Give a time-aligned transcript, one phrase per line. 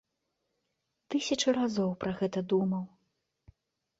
[1.15, 2.83] Тысячу разоў пра гэта думаў.